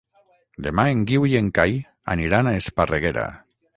[0.67, 1.75] Demà en Guiu i en Cai
[2.15, 3.29] aniran a Esparreguera.